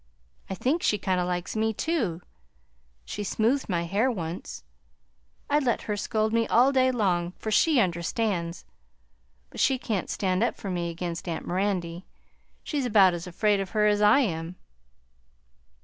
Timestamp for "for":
7.33-7.51, 10.57-10.71